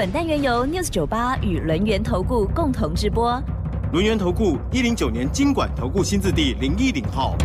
[0.00, 3.38] 本单元由 News 九八与轮源投顾共同直播。
[3.92, 7.36] 轮源投顾一零九年经管投顾新字第零一零号。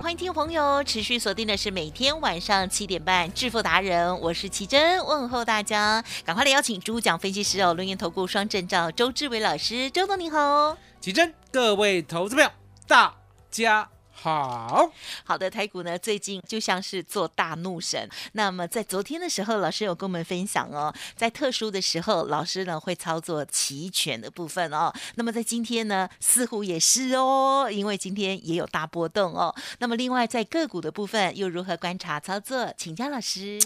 [0.00, 10.78] 欢迎听众朋友持续锁定的是每天晚上七点半《致富达人》，我是奇珍，问候大家，赶快来邀请主讲分析师哦，轮源投顾双证照周志伟老师，周总你好。
[10.98, 12.50] 奇珍，各位投资朋友，
[12.86, 13.12] 大
[13.50, 14.92] 家好。
[15.24, 18.08] 好的，台股呢最近就像是做大怒神。
[18.32, 24.92] 那么在昨天的时候，老师有跟我们分享哦，在特殊的时候，老师呢会操作期权的部分哦。
[25.16, 29.52] 那么在今天呢，似乎也是哦，因为今天也有大波动哦。
[29.80, 32.72] 那么另外在个股的部分又如何观察操作？
[32.76, 33.58] 请教老师。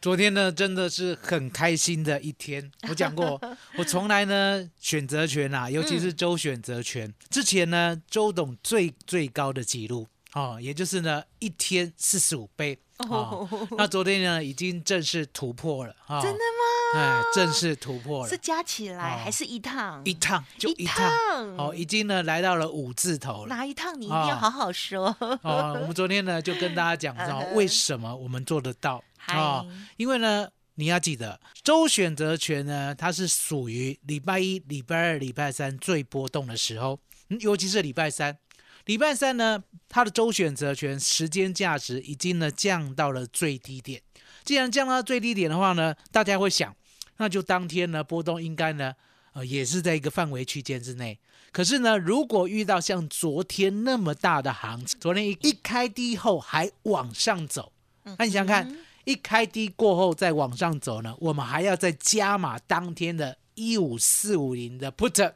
[0.00, 2.70] 昨天呢，真的是很开心的一天。
[2.88, 3.38] 我讲过，
[3.76, 13.46] 我从来呢选择权啊，尤其是周选择权，之前呢周董最最高的记录哦，也就是呢一天四十五倍哦。
[13.76, 16.22] 那昨天呢已经正式突破了啊！
[16.22, 16.98] 真的吗？
[16.98, 20.00] 哎，正式突破了，是加起来哦还是一趟？
[20.06, 23.54] 一趟就一一趟趟哦，已经呢来到了五字头了。
[23.54, 25.14] 哪一趟你一定要好好说。
[25.20, 29.66] 哦，我们昨天呢就跟大家讲到， 为什么我们做得到嗨哦？
[29.96, 38.38] 因为呢，你要记得周选择权呢，它是属于礼拜一、礼拜二、礼拜三最波动的时候，嗯尤其是礼拜三。
[38.86, 44.00] 礼拜三呢，它的周选择权时间价值已经呢降到了最低点。
[44.42, 46.74] 既然降到最低点的话呢，大家会想，
[47.18, 48.94] 那就当天呢波动应该呢，
[49.34, 51.20] 呃，也是在一个范围区间之内。
[51.52, 57.72] 可是呢，如果遇到像昨天那么大的行情，昨天一一开低后还往上走，
[58.16, 65.32] 那你想想看，一开低过后再往上走呢，我们还要再加码当天的一五四五零的 put，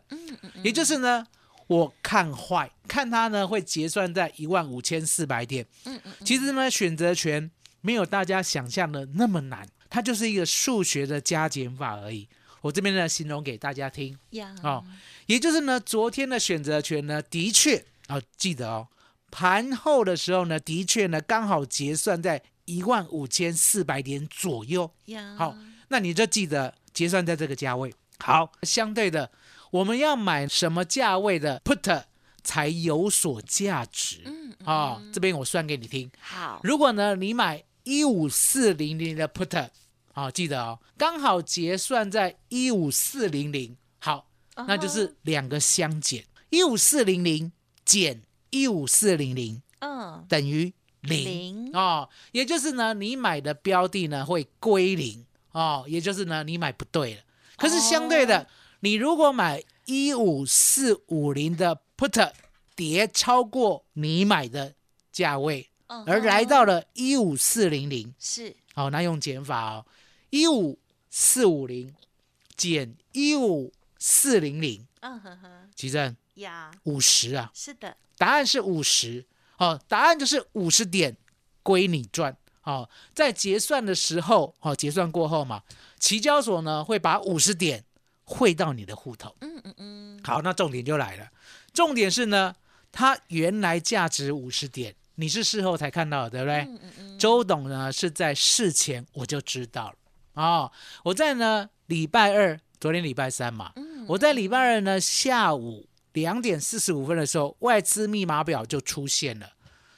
[0.63, 1.27] 也就是呢，
[1.67, 5.67] 我看坏，看它呢会结算在一万五千四百点。
[6.25, 12.29] 其实呢，选择权没有大家想象的那么难，它就是一个数学的加减法而已。
[12.61, 14.17] 我这边呢形容给大家听。
[14.31, 14.85] 呀哦，
[15.27, 18.89] 也就是呢，昨天的选择权呢，的确啊、记得哦，
[19.31, 24.91] 盘后的时候呢，的确呢，刚好结算在一万五千四百点左右。
[25.37, 25.57] 好，
[25.89, 27.93] 那你就记得结算在这个价位。
[28.19, 29.31] 好，相对的，
[29.71, 32.05] 我们要买什么价位的 put
[32.43, 34.23] 才有所价值？
[34.25, 36.11] 嗯啊、这边我算给你听。
[36.19, 39.69] 好，如果呢，你买一五四零零的 put，
[40.13, 47.53] 好、记得哦，刚好结算在一五四零零，好，那就是两个相减，一五四零零
[47.85, 50.73] 减一五四零零嗯，等于
[51.05, 51.25] 零。
[51.25, 55.25] 零哦，也就是呢，你买的标的呢会归零。
[55.53, 57.23] 哦，也就是呢，你买不对了。
[57.57, 58.49] 可是相对的，
[58.81, 62.33] 你如果买一五四五零的 put
[62.75, 64.75] 跌超过你买的
[65.13, 68.57] 价位，嗯而来到了一五四零零，是。
[68.75, 69.87] 好，那用减法哦，
[70.31, 70.77] 一五
[71.09, 71.95] 四五零
[72.57, 79.25] 减一五四零零，嗯呵呵奇正呀，五十啊，是的，答案是五十，
[79.65, 81.17] 哦，答案就是五十点
[81.63, 82.37] 归你赚。
[82.65, 85.63] 哦，在结算的时候，哦，结算过后嘛，
[85.99, 87.85] 期交所呢会把五十点
[88.25, 89.37] 汇到你的户头。
[89.43, 91.29] 嗯嗯嗯，好，那重点就来了，
[91.75, 92.55] 重点是呢，
[92.91, 96.57] 它原来价值五十点，你是事后才看到的，对不对？
[96.61, 99.97] 嗯嗯嗯，周董呢是在事前我就知道了
[100.43, 109.51] 哦，我在呢礼拜二，昨天礼拜三嘛，嗯我在礼拜二呢下午两点四十五分的时候，外资密码表就出现了。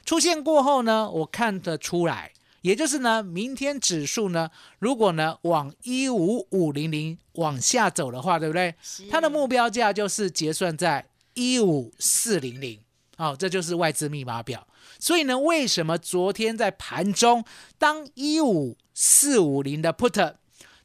[0.07, 2.31] 出现过后呢，我看得出来，
[2.61, 4.49] 也就是呢，明天指数呢，
[4.79, 8.73] 如果呢往一五五零零往下走的话，对不对？
[8.81, 9.05] 是。
[9.09, 12.79] 它的目标价就是结算在一五四零零，
[13.17, 14.65] 哦，这就是外资密码表。
[14.97, 17.43] 所以呢，为什么昨天在盘中，
[17.77, 20.35] 当一五四五零的 put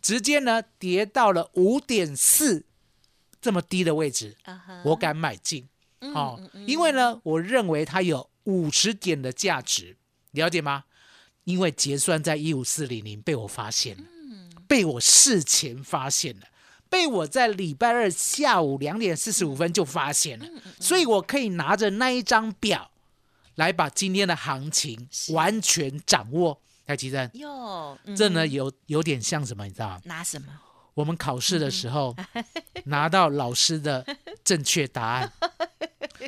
[0.00, 2.64] 直接呢跌到了五点四
[3.40, 4.36] 这么低的位置，
[4.86, 5.68] 我敢买进。
[6.00, 6.64] 嗯哦嗯，嗯。
[6.66, 9.96] 因为呢，我认为它有五十点的价值，
[10.32, 10.84] 了解吗？
[11.44, 16.46] 因为结算在一五四零零被我发现了，嗯被我事前发现了。
[16.88, 20.46] 被我在礼拜二下午两点四十五分就发现了，
[20.78, 22.90] 所以我可以拿着那一张表
[23.54, 26.60] 来把今天的行情完全掌握。
[26.84, 30.00] 台积电，哟，嗯这呢有有点像什么，你知道吗？
[30.04, 30.48] 拿什么？
[30.94, 32.14] 我们考试的时候
[32.84, 34.04] 拿到老师的
[34.44, 35.32] 正确答案，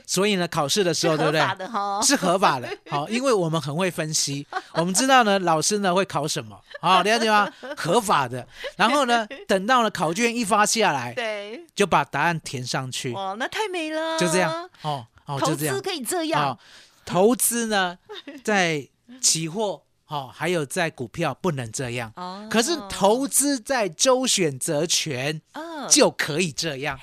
[0.06, 1.40] 所以呢，考试的时候，对不对？
[2.06, 7.50] 是合法的，好，因为我们很会分析， 我们知道呢，老师呢会考什么，好，了解吗？
[7.76, 8.46] 合法的，
[8.76, 15.74] 然后呢，等到了考卷一发下来，对，就把答案填上去，哇，那太美了，就这样，哦哦，就这样。
[15.76, 16.50] 资，可以这样。
[16.50, 16.58] 哦，，
[17.04, 17.96] 投资呢，
[18.42, 18.86] 在
[19.20, 22.46] 期货，哦，还有在股票不能这样，哦。
[22.50, 26.98] 可是投资在周选择权嗯，就可以这样。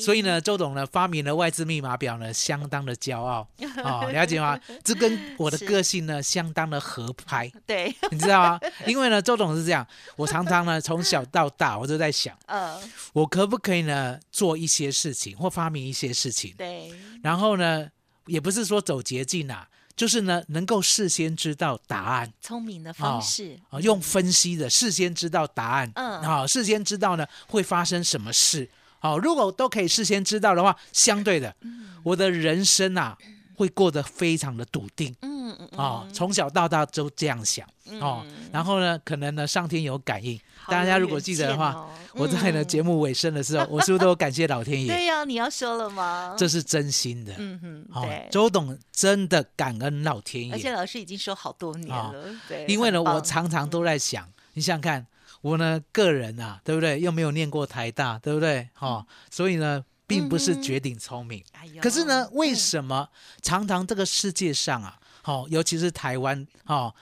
[0.00, 3.48] 所以呢，周董呢发明了外资密码表呢，相当的骄傲。
[3.84, 4.58] 哦，了解吗？
[4.84, 8.60] 这跟我的个性呢相当的合拍， 对，你知道吗？
[8.86, 9.86] 因为呢，周董是这样，
[10.16, 12.78] 我常常呢从小到大，我就在想，呃，
[13.12, 16.92] 我可不可以呢做一些事情或发明一些事情，对，
[17.22, 17.88] 然后呢，
[18.26, 22.30] 也不是说走捷径啊，就是呢能够事先知道答案。
[22.42, 26.20] 聪明的方式，啊，用分析的事先知道答案，嗯。
[26.20, 31.56] 啊，事先知道呢会发生什么事，好、如果都可以事先知道的话，相对的，
[32.04, 33.16] 我的人生啊
[33.56, 35.14] 会过得非常的笃定。
[35.22, 37.66] 嗯嗯嗯，啊，从小到大都这样想
[38.00, 44.88] 哦，然后呢，可能呢上天有感应，大家如果远记得的话，我在呢嗯节目尾声的时候， 我是不是都有感谢老天爷？
[44.92, 46.34] 对呀，你要说了吗？
[46.36, 50.52] 这是真心的，嗯哼，哦对，，周董真的感恩老天爷。
[50.52, 55.06] 而且，老师已经说好多年哦了，对，因为呢，我常常都在想，你想想看，
[55.42, 57.00] 我呢个人啊，对不对？
[57.00, 58.68] 又没有念过台大，对不对？
[58.80, 61.42] 哦，所以呢，并不是嗯绝顶聪明。
[61.52, 63.08] 哎可是呢，为嗯什么
[63.42, 66.94] 常常这个世界上啊，哦，尤其是台湾哦，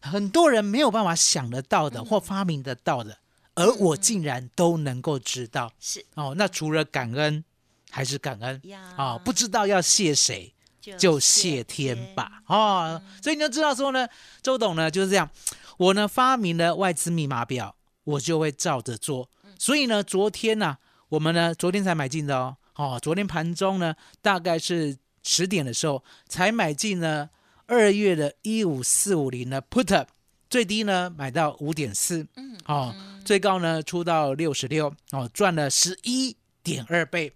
[0.00, 3.18] 很多人没有办法想得到嗯的或发明得到的，
[3.54, 6.34] 而我竟然都能够知道是哦。
[6.36, 7.44] 那除了感恩，
[7.90, 10.54] 还是感恩啊哦，不知道要谢谁。
[10.96, 14.08] 就谢天吧，哦，所以你就知道说呢，
[14.40, 15.28] 周董呢就是这样，
[15.76, 19.28] 我呢发明了外资密码表，我就会照着做。
[19.58, 20.78] 所以呢，昨天呢、
[21.08, 27.30] 我们呢昨天才买进的哦，哦，昨天盘中呢大概是十点的时候才买进呢
[27.66, 30.06] 二月的一五四五零的 put，
[30.48, 32.94] 最低呢买到五点四，嗯哦，
[33.24, 37.32] 最高呢出到六十六，哦，赚了十一点二倍。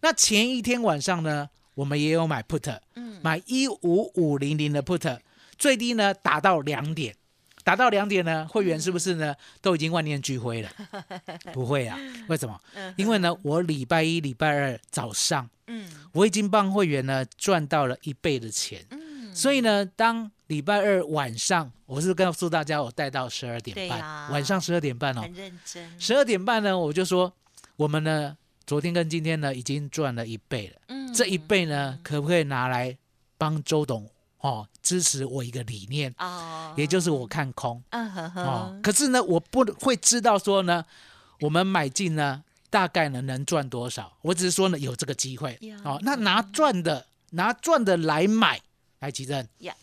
[0.00, 3.12] 那前一天晚上呢，我们也有买 put，嗯。
[3.22, 5.20] 买一五五零零的 put，
[5.56, 7.14] 最低呢达到两点，
[7.64, 10.70] 达到两点呢，会员是不是呢都已经万念俱灰了？
[11.52, 11.98] 不会啊，
[12.28, 12.58] 为什么？
[12.96, 15.88] 因为呢，我礼拜一、礼拜二早上，嗯。
[16.12, 27.32] 我已经帮会员呢赚到了一倍的钱，嗯，所以呢，当礼拜二晚上，我是告诉大家，我带到十二点半，晚上十二点半哦，很认真，十二点半呢，我就说
[27.76, 28.36] 我们呢，
[28.66, 30.80] 昨天跟今天呢，已经赚了一倍了。
[30.88, 31.10] 嗯。
[31.14, 32.96] 这一倍呢，可不可以拿来
[33.38, 34.06] 帮周董
[34.42, 40.84] 哦支持我一个理念，哦，也就是我看空嗯呵哦。，可是呢，我不会知道说呢，
[41.40, 44.12] 我们买进呢，大概呢能赚多少。
[44.22, 48.60] 我只是说呢有这个机会哦，那拿赚的拿赚的来买，
[48.98, 49.74] 来吉正呀，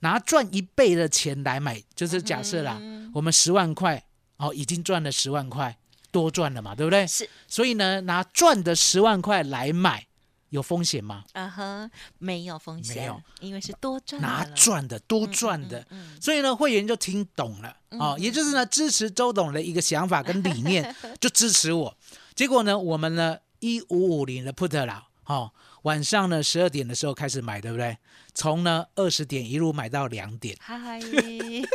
[0.00, 4.02] 拿赚一倍的钱来买，就是假设啦，嗯我们十万块
[4.38, 5.76] 哦，已经赚了十万块，
[6.10, 7.06] 多赚了嘛，对不对？
[7.06, 10.05] 是，所以呢，拿赚的十万块来买，
[10.50, 11.24] 有风险吗？
[11.32, 15.80] 嗯哼，没有风险，没有，因为是多赚拿了，赚的，多赚的。
[15.90, 21.96] 嗯，嗯所以呢，会员就听懂了哦，也就是呢，支持周董的一个想法跟理念， 就支持我。
[22.34, 27.96] 结果呢，我们呢一五五零的 put 了，哦，晚上呢十二点的时候开始买，对不对？
[28.34, 31.00] 从呢二十点一路买到两点，嗨，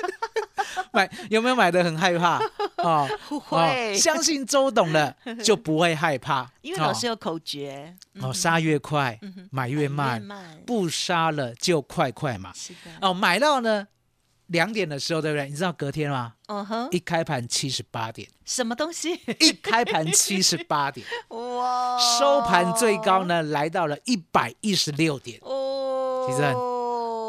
[0.93, 2.39] 买有没有买的很害怕？
[2.83, 9.19] 哦， 不哦会，相信周董的就不会害怕， 因为老哦师有口诀，哦，杀越快，
[9.51, 12.51] 买越慢，慢，不杀了就快快嘛。
[12.55, 13.87] 是的，哦，买到呢
[14.47, 15.47] 两点的时候，对不对？
[15.47, 16.33] 你知道隔天吗？
[16.47, 19.13] 嗯哼，一开盘七十八点，什么东西？
[19.39, 26.41] 一开盘七十八点， 哇，收盘最高呢来到了一百一十六点，哦，其实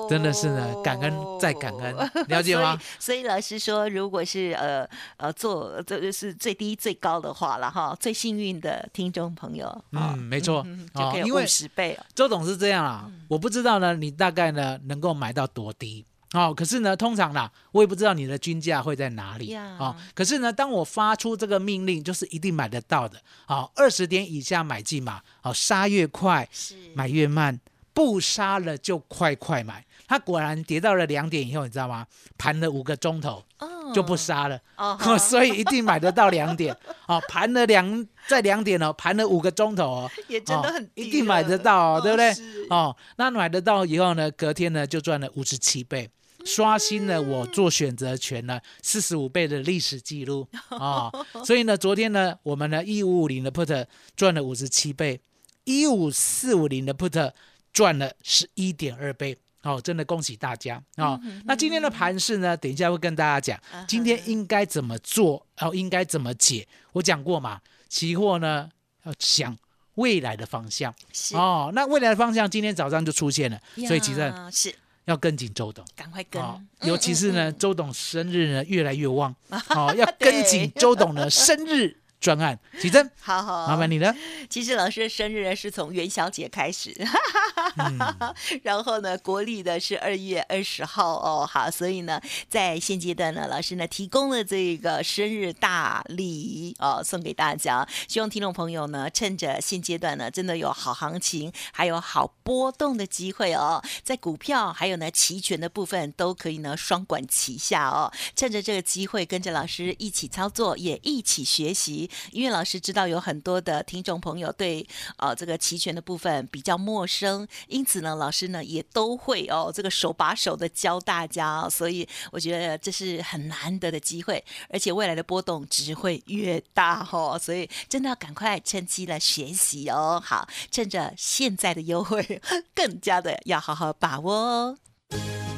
[0.09, 1.97] 真的是呢感恩再感恩
[2.28, 3.23] 了解吗 所以？
[3.23, 12.04] 所以老师说，如果是呃呃做这就是最低最高的话了哈，最幸运的听众朋友，嗯，没错嗯，就可以因为有五十倍哦。
[12.14, 16.04] 周董是这样啊，嗯我不知道呢，你大概呢能够买到多低。
[16.35, 19.97] 哦，可是呢，通常啦，我也不知道你的均价会在哪里啊哦。
[20.14, 23.21] 可是呢，当我发出这个命令，就是一定买得到的。
[23.44, 27.61] 好、二十点以下买进嘛，好、杀越快，是买越慢，
[27.92, 29.85] 不杀了就快快买。
[30.12, 32.07] 它果然跌到了两点以后，你知道吗？
[32.37, 34.61] 盘了五个钟头，嗯就不杀了。
[34.76, 36.76] 哦 所以一定买得到两点
[37.07, 42.66] 哦，盘了两在两点哦，盘了五个钟头哦，也真的哦很低一定买得到哦，对不对是？
[42.69, 46.11] 哦，那买得到以后呢，隔天呢就赚了五十七倍。
[46.45, 51.11] 刷新了我做选择权呢四十五倍的历史记录啊、
[51.42, 55.19] 所以呢，昨天呢，我们呢一五五零的 put 赚了五十七倍，
[55.64, 57.31] 一五四五零的 put
[57.73, 59.38] 赚了十一点二倍。
[59.62, 61.21] 哦，真的恭喜大家哦！
[61.45, 62.57] 那今天的盘市呢？
[62.57, 66.66] 等一下会跟大家讲，今天应该怎么做，然、后应该怎么解。
[66.92, 68.69] 我讲过嘛，期货呢
[69.04, 69.57] 要想
[69.95, 71.71] 未来的方向是哦。
[71.75, 75.85] 那未来的方向今天早上就出现了，所以其实是要跟紧周董。
[75.95, 76.42] 赶快跟
[76.83, 79.33] 尤其是呢，嗯周董生日呢越来越旺，
[79.71, 82.58] 哦，要跟紧周董的生日专案。
[82.80, 84.14] 启真， 好好，麻烦你了。
[84.48, 86.94] 其实老师的生日呢是从元宵节开始，
[87.76, 87.98] 嗯
[88.62, 130.21] 然后呢，国历的是二月二十号哦，好，所以呢，在现阶段呢，老师呢提供了这个生日大礼哦，送给大家，希望听众朋友呢，趁着现阶段呢，真的有好行情，还有好波动的机会哦，在股票还有呢期权的部分都可以呢双管齐下哦，趁着这个机会，跟着老师一起操作，也一起学习，因为老师知道有很多的听众朋友对呃这个期权的部分比较陌生，因此呢，老师呢也都会哦这个手把手的教大家、所以我觉得这是很难得的机会，而且未来的波动只会越大哦，所以真的要赶快趁机来学习哦。
[130.25, 132.40] 好，趁着现在的优惠，
[132.75, 134.78] 更加的要好好把握哦。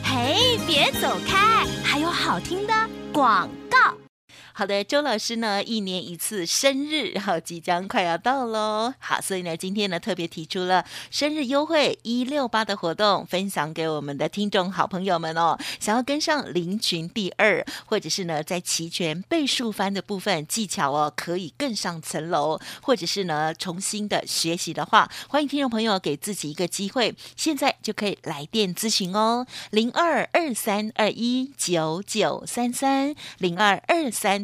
[0.02, 2.72] 嘿，别走开，还有好听的
[3.12, 4.03] 广告。
[4.56, 8.94] 好的，周老师呢，一年一次生日，好，即将快要到喽。
[9.00, 15.58] 好，所以呢，今天呢，特别提出了生日优惠一六八的活动，分享给我们的听众好朋友们哦。
[15.80, 34.43] 想要跟上林群第二，或者是呢，在齐全倍数翻的部分技巧哦，可以更上层楼，或者是呢，重新的学习的话，欢迎听众朋友给自己一个机会，现在就可以来电咨询哦，零二二三二一九九三三零二二三。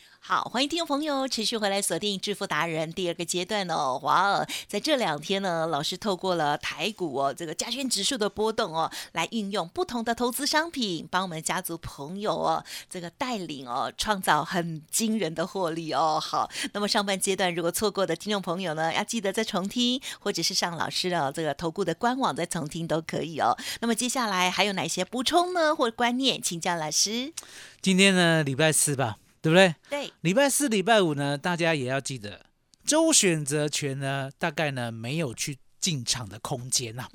[0.33, 3.99] 好，欢迎听众朋友持续回来锁定致富达人第二个阶段哦。
[4.01, 16.17] 哇哦，在这两天呢，老师透过了台股哦这个加权指数的波动哦，来运用不同的投资商品，帮我们家族朋友哦这个带领哦，创造很惊人的获利哦。
[16.17, 23.53] 好，那么上半阶段如果错过的听众朋友呢，要记得再重听，或者是上老师的这个投顾的官网再重听都可以哦。
[23.81, 27.33] 那么接下来还有哪些补充呢，或观念，请教老师。
[27.81, 29.75] 今天呢，礼拜四吧，对不对？
[29.89, 32.45] 对，礼拜四、礼拜五呢，大家也要记得，
[32.85, 37.07] 周选择权呢，大概呢没有去进场的空间呐、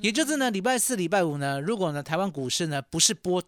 [0.00, 3.42] 也就是呢，礼拜四、礼拜五呢，如果呢台湾股市呢不是波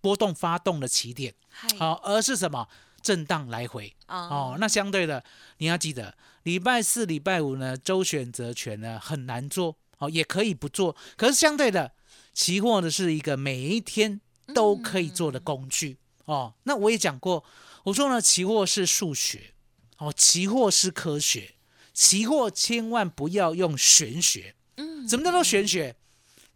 [0.00, 1.68] 波动发动的起点，嗨。
[1.76, 2.68] 好、而是什么？
[3.02, 3.92] 震荡来回。
[4.08, 5.24] 哦，那相对的
[5.58, 11.92] 你要记得，礼拜四、礼拜五呢周选择权呢很难做哦，也可以不做，可是相对的，
[12.34, 14.20] 期货呢是一个每一天
[14.54, 15.96] 都可以做的工具。
[16.24, 17.44] 哦，那我也讲过，
[17.84, 19.54] 我说呢，期货是数学，
[19.98, 21.54] 哦，期货是科学，
[21.92, 24.54] 期货千万不要用玄学。
[24.76, 25.96] 嗯什么叫做玄学？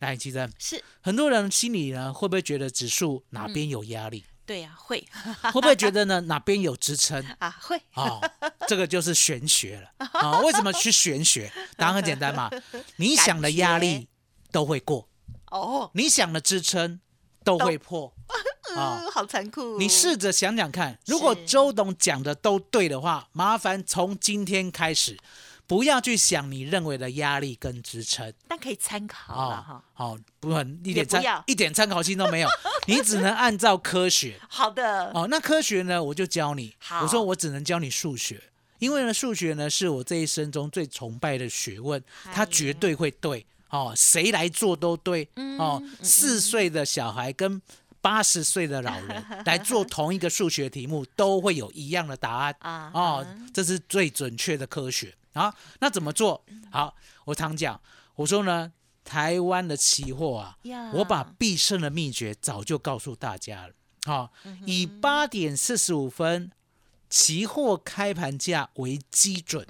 [0.00, 4.24] 来，其实是很多人心里呢，会不会觉得指数哪边有压力？
[4.46, 5.02] 对呀、会
[5.52, 7.24] 会不会觉得呢哪边有支撑？
[7.40, 8.20] 啊，会哦，
[8.68, 11.50] 这个就是玄学了啊、为什么去玄学？
[11.78, 12.50] 答案很简单嘛，
[12.96, 14.06] 你想的压力
[14.52, 15.08] 都会过，
[15.50, 17.00] 哦，你想的支撑
[17.42, 18.14] 都会破
[18.74, 19.00] 啊。
[19.02, 19.78] 嗯，好残酷。
[19.78, 25.16] 你试着想想看，如果周董讲的都对的话，麻烦从今天开始，
[25.66, 32.48] 不要去想你认为的压力跟支撑但可以参考了啊哈。，好，不很一点参一点参考性都没有，
[32.86, 35.26] 你只能按照科学好的，哦。
[35.30, 38.42] 那科学呢，我就教你，好我说我只能教你数学，
[38.78, 45.26] 因为呢，数学呢是我这一生中最崇拜的学问，它绝对会对哦，谁来做都对
[45.58, 45.82] 哦。
[46.02, 47.60] 四岁的小孩跟
[48.04, 55.54] 八十岁的老人 来做同一个数学题目，都会有一样的答案啊哦，这是最准确的科学啊。
[55.80, 56.44] 那怎么做？
[56.70, 56.94] 好，
[57.24, 57.80] 我常讲，
[58.16, 58.70] 我说呢，
[59.04, 60.58] 台湾的期货啊，
[60.92, 63.72] 我把必胜的秘诀早就告诉大家了。
[64.04, 64.30] 好、
[64.66, 66.50] 以八点四十五分
[67.08, 69.66] 期货开盘价为基准，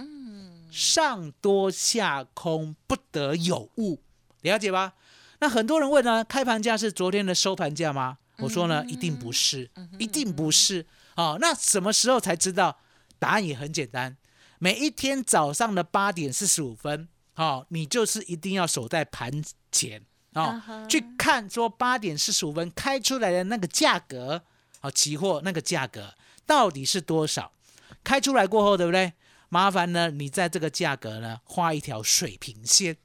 [0.73, 4.00] 上多下空不得有误，
[4.41, 4.95] 了解吧？
[5.38, 8.19] 那很多人问呢，开盘价是昨天的收盘价吗？
[8.38, 10.87] 我说呢，一定不是，一定不是。
[11.17, 12.79] 哦，那什么时候才知道？
[13.19, 14.17] 答案也很简单，
[14.59, 20.03] 每一天早上的八点四十五分，哦，你就是一定要守在盘前，
[20.35, 24.43] 哦去看说八点四十五分开出来的那个价格，
[24.81, 26.14] 哦，期货那个价格
[26.45, 27.53] 到底是多少？
[28.03, 29.12] 开出来过后，对不对？
[29.49, 32.97] 麻烦呢，你在这个价格呢画一条水平线，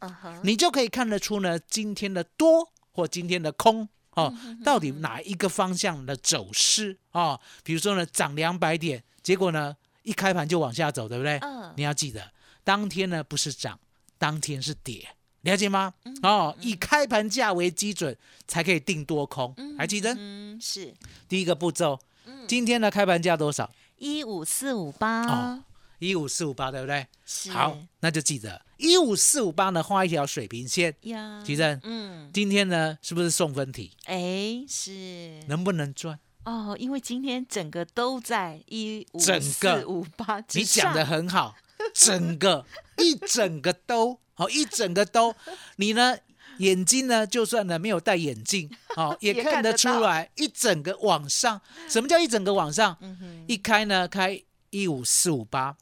[0.42, 3.88] 你就可以看得出呢今天的多或今天的空
[4.26, 4.34] 哦，
[4.64, 7.40] 到底哪一个方向的走势哦？
[7.64, 11.38] 比如说呢涨两百点，结果呢一开盘就往下走，对不对？
[11.40, 12.32] 嗯你要记得，
[12.64, 13.80] 当天呢不是涨，
[14.18, 15.08] 当天是跌，
[15.42, 15.94] 了解吗？
[16.24, 20.14] 哦，以开盘价为基准，才可以定多空，还记得？
[20.18, 20.94] 嗯，是
[21.28, 22.00] 第一个步骤，
[22.48, 23.70] 今天的开盘价多少？
[23.98, 25.64] 一五四五八哦，
[26.00, 27.06] 一五四五八，对不对？
[27.26, 30.96] 是好，那就记得一五四五八呢，画一条水平线。
[31.02, 33.92] 呀，吉正，嗯，今天呢是不是送分题？
[34.06, 36.20] 哎，是能不能赚？
[36.46, 41.56] 哦，因为今天整个都在一五四五八你讲的很好，
[41.94, 42.66] 整个
[42.98, 45.36] 一整个都哦，一整个都，
[45.76, 46.18] 你呢
[46.60, 51.62] 眼睛呢就算呢没有戴眼镜哦，也也看得出来一整个往上。
[51.90, 52.98] 什么叫一整个往上？
[53.02, 55.76] 嗯一开呢开一五四五八，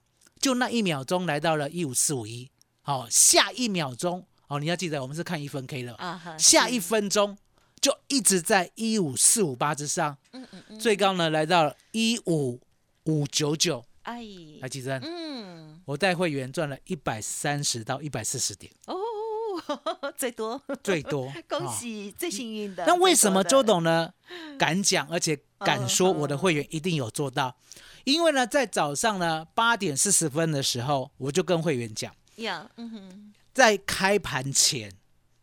[0.48, 2.50] 就那一秒钟来到了一五四五一，
[2.82, 5.98] 好，下一秒钟哦，你要记得我们是看一分 K 的，
[6.40, 7.38] 下一分钟
[7.82, 12.62] 就一直在一五四五八之上，嗯嗯嗯，最高呢来到了一五
[13.04, 14.24] 五九九，哎，
[14.62, 14.98] 来记得。
[15.00, 18.96] 嗯，我带会员赚了一百三十到一百四十点，哦，
[20.16, 21.32] 最多， 最多。
[21.48, 22.86] 恭哦喜最幸运的。
[22.86, 24.12] 那为什么周董呢
[24.58, 27.56] 敢讲，而且敢说我的会员一定有做到？
[28.04, 32.70] 因为呢，在早上呢八点四十分的时候，我就跟会员讲，呀？
[32.78, 34.92] 嗯哼，在开盘前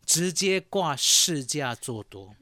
[0.05, 2.33] 直接挂市价做多。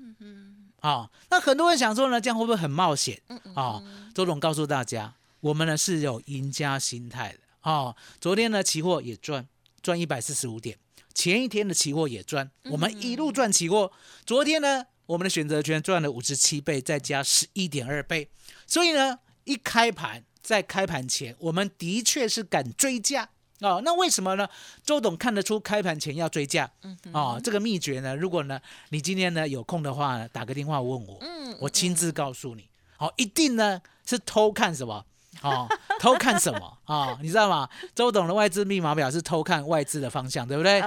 [0.79, 3.21] 啊、那很多人想说呢，这样会不会很冒险？
[3.55, 3.81] 啊、
[4.13, 7.39] 周董告诉大家，我们呢是有赢家心态的。
[7.61, 9.47] 哦，昨天呢期货也赚，
[9.81, 10.77] 赚一百四十五点，
[11.13, 13.91] 前一天的期货也赚，我们一路赚期货。
[14.25, 18.29] 昨天呢，我们的选择权赚了五十七倍，再加十一点二倍，
[18.65, 23.29] 所以呢，一开盘在开盘前，我们的确是敢追价。
[23.59, 24.49] 哦，那为什么呢？
[24.83, 26.69] 周董看得出开盘前要追价，
[27.13, 35.05] 哦，这个秘诀呢，如果呢你今天呢有空的话呢，打个电话问我，嗯我亲自告诉你，好、一定呢是偷看什么，
[35.43, 35.65] 哦，
[36.03, 37.67] 偷看什么 啊、你知道吗？
[37.95, 40.81] 周董的外资密码表是偷看外资的方向，对不对？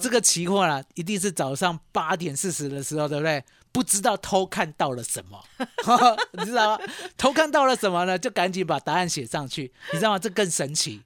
[0.00, 3.42] 这个期货啦，一定是早上八点四十的时候，对不对？
[3.72, 5.42] 不知道偷看到了什么，
[6.32, 6.84] 你知道吗？
[7.16, 8.16] 偷看到了什么呢？
[8.16, 10.18] 就赶紧把答案写上去，你知道吗？
[10.18, 11.02] 这更神奇，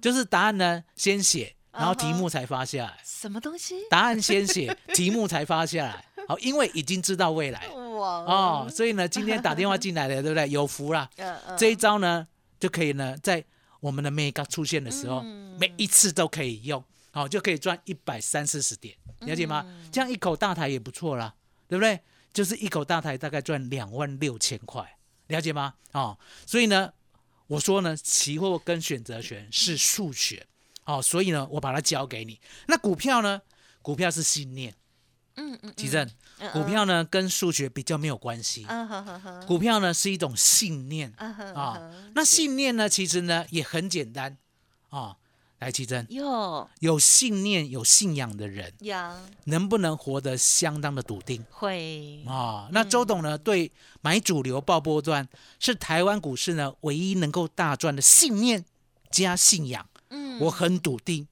[0.00, 2.94] 就是答案呢先写，然后题目才发下来。
[3.04, 3.74] 什么东西？
[3.90, 6.04] 答案先写，题目才发下来。
[6.26, 10.48] 好，因为已经知道未来哇哦，，所以呢，今天打电话进来的，对不对？
[10.48, 11.08] 有福啦。
[11.16, 12.26] 嗯嗯，这一招呢，
[12.58, 13.44] 就可以呢，在
[13.80, 19.64] 我们的 mega 出现的时候，嗯每一次都可以用，好、就可以赚一百三四十点，了解吗？
[19.66, 21.34] 嗯这样一口大台也不错啦，
[21.68, 22.00] 对不对？
[22.32, 24.96] 就是一口大台大概赚两万六千块，
[25.28, 25.74] 了解吗？
[25.92, 26.92] 哦，所以呢，
[27.46, 30.46] 我说呢，期货跟选择权是数学，
[30.84, 32.40] 哦，所以呢，我把它交给你。
[32.66, 33.42] 那股票呢？
[33.80, 34.74] 股票是信念，
[35.38, 38.66] 嗯嗯，奇正，嗯股，票呢跟数学比较没有关系，
[39.46, 41.12] 股票呢是一种信念。
[41.16, 44.36] 啊那信念呢，其实呢也很简单。
[44.90, 45.16] 啊。
[45.60, 46.68] 来，奇珍，哟。
[46.78, 49.16] 有信念、有信仰的人，呀。
[49.46, 51.44] 能不能活得相当的笃定？
[51.50, 52.22] 会。
[52.28, 52.68] 啊？
[52.70, 58.64] 那周董呢，对买主流爆波段是台湾股市呢唯一能够大赚的信念
[59.10, 60.38] 加信仰，嗯。
[60.42, 61.26] 我很笃定。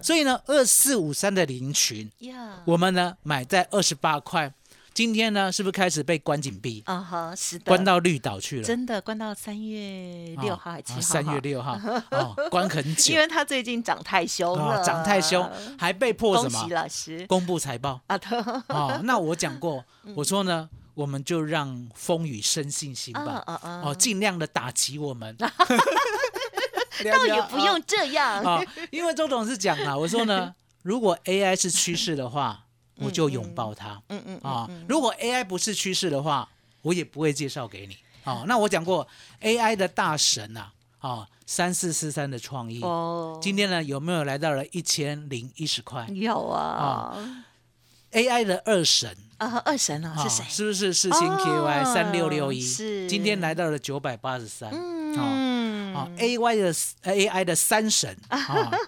[0.00, 4.52] 呀所以呢，二四五三的林群，呀，我们呢买在二十八块，
[4.94, 8.64] 今天呢是不是开始被关紧闭，啊哈是的，关到绿岛去了？
[8.64, 11.00] 真的关到三月六号还是七号？
[11.00, 11.78] 三、月，六号
[12.10, 13.18] 哦，关很久因。
[13.18, 18.16] 为他最近涨太凶哦了，，涨太凶，还被迫什么喜老师公布财报啊！
[18.18, 19.00] 特哦。
[19.04, 23.82] 那我讲过， 嗯我说呢，我们就让风雨生信心啊吧，啊啊！
[23.84, 25.36] 哦，尽量的打击我们。
[27.10, 32.64] 倒也不用这样，啊，因为周董是讲啊，我说呢， 如果 AI 是趋势的话，
[32.96, 36.48] 我就拥抱它嗯嗯啊；如果 AI 不是趋势的话，
[36.82, 37.96] 我也不会介绍给你。
[38.24, 39.06] 哦，那我讲过
[39.40, 40.60] AI 的大神呐、
[40.98, 47.16] 啊，哦，三四四三的创意，哦，今天呢有没有来到了一千零一十块有啊
[48.12, 50.44] ，？AI 的二神啊，二神啊啊是谁？
[50.50, 52.60] 是不是四星 KY 哦三六六一？
[52.60, 54.70] 是今天来到了九百八十三。
[54.72, 55.14] 嗯，
[55.94, 58.38] 啊，A Y 的呃 AI 的三神啊，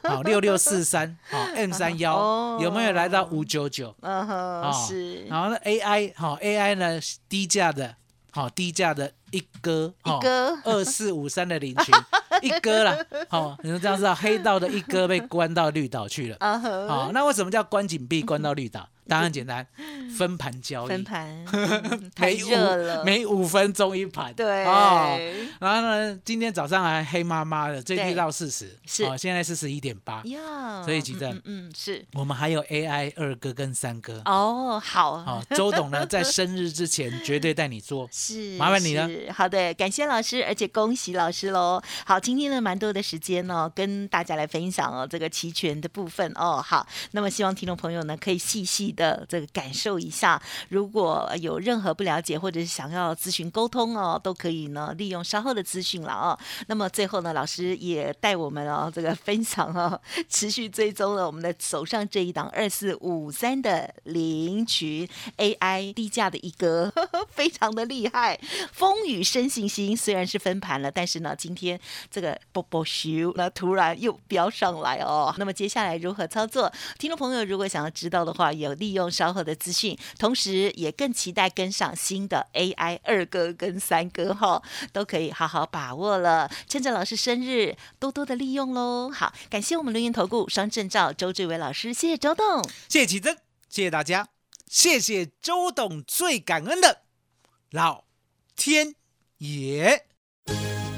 [0.02, 3.94] 好六六四三，啊 M 三幺哦有没有来到五九九？
[4.00, 7.96] 嗯哼，啊，是然后呢 AI 好 AI 呢低价的，
[8.30, 11.94] 好低价的一哥，一哥二四五三的领群
[12.42, 12.96] 一哥啦，
[13.28, 16.36] 好，你们这样知道黑道的一哥被关到绿岛去了。
[16.40, 18.88] 啊呵，好，那为什么叫关紧闭关到绿岛？
[19.08, 19.66] 答案简单，
[20.16, 24.32] 分盘交易，分盘嗯 太热了，每五分钟一盘。
[24.34, 25.18] 对哦，
[25.60, 30.22] 然后呢，今天早上还黑麻麻的，最对低到四十，是哦，现在是十一点八。
[30.24, 34.22] 呀，所以几阵嗯是我们还有 AI 二哥跟三哥。
[34.24, 38.08] 哦，好好，周董呢在 生日之前绝对带你做。
[38.12, 39.30] 是，麻烦你了是。
[39.32, 41.82] 好的，感谢老师，而且恭喜老师喽。
[42.06, 46.62] 好，今天呢蛮多的时间哦，跟大家来分享哦这个期权的部分哦。
[46.64, 56.38] 好，那么希望听众朋友呢可以细细的这个感受一下，如果有任何不了解或者是想要咨询沟通哦，都可以呢利用稍后的资讯了哦。
[56.66, 66.92] 那么最后呢，老师也带我们哦这个分享哦， 持续追踪了我们的手上这一档二四五三的林群 AI 低价的一个，
[67.30, 68.38] 非常的厉害，
[68.72, 69.96] 风雨生信心。
[69.96, 71.78] 虽然是分盘了，但是呢，今天
[72.10, 75.34] 这个波波修那突然又飙上来哦。
[75.38, 76.72] 那么接下来如何操作？
[76.98, 84.60] 听众朋友如果想要知道的话，有利用稍后的资讯，同时也更期待跟上新的 AI 二哥跟三哥哈、
[84.92, 86.50] 都可以好好把握了。
[86.68, 89.08] 趁着老师生日，多多的利用喽。
[89.08, 92.44] 好，感谢我们留言投顾双证照周志伟老师，谢谢周董。
[92.88, 93.36] 谢谢启真，
[93.68, 94.26] 谢谢大家，
[94.68, 97.02] 谢谢周董，最感恩的
[97.70, 98.02] 老
[98.56, 98.96] 天
[99.38, 100.06] 爷。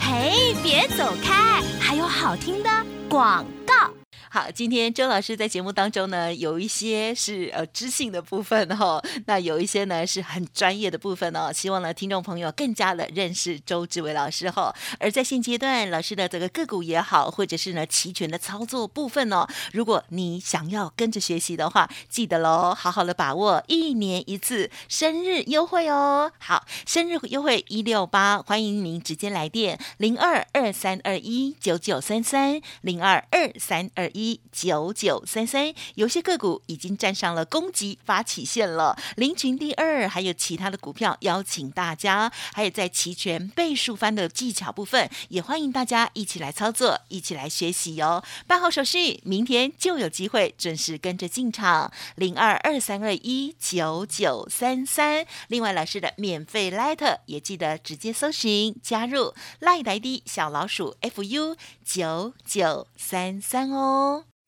[0.01, 2.71] 嘿，别走开，还有好听的
[3.11, 4.04] 广告。
[4.35, 11.53] 好，今天周老师在节目当中呢，有一些是呃知性的部分哈、哦， 那有一些呢是很专业的部分哦。
[11.53, 26.33] 希望呢听众朋友更加的认识周志伟老师哈、而在现阶段，老师的这个个股也好，或者是呢期权的操作部分哦，如果你想要跟着学习的话，记得喽，好好的把握一年一次生日优惠哦。
[26.39, 35.75] 好，生日优惠一六八，欢迎您直接来电零二二三二一九九三三零二二三二一一九九三三。
[35.97, 48.25] 有些个股已经站上了攻击发起线了，林群第二，还有其他的股票，邀请大家，还有在期权倍数翻的技巧部分，也欢迎大家一起来操作，一起来学习哦。
[48.47, 55.27] 办好手续，明天就有机会准时跟着进场，零二二三二一九九三三。
[55.49, 64.14] 另外，老师的免费 Light 也记得直接搜寻加入 Light ID 小老鼠 fu 九九三三哦。